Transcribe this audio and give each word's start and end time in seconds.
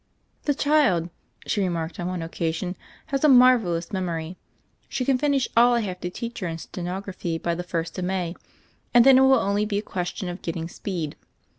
"The 0.45 0.55
child," 0.55 1.11
she 1.45 1.61
remarked 1.61 1.99
on 1.99 2.07
one 2.07 2.23
occasion, 2.23 2.75
"has, 3.13 3.23
a 3.23 3.29
marvelous 3.29 3.93
memory. 3.93 4.35
She 4.89 5.05
can 5.05 5.19
finish 5.19 5.47
all 5.55 5.75
I 5.75 5.81
have 5.81 5.99
to 5.99 6.09
teach 6.09 6.39
her 6.39 6.47
in 6.47 6.57
stenography 6.57 7.37
by 7.37 7.53
the 7.53 7.61
first 7.63 7.99
of 7.99 8.05
May; 8.05 8.35
and 8.95 9.05
then 9.05 9.19
it 9.19 9.21
will 9.21 9.37
be 9.37 9.43
only 9.67 9.77
a 9.77 9.81
question 9.83 10.27
of 10.27 10.41
get 10.41 10.53
ting 10.55 10.67
speed. 10.69 11.15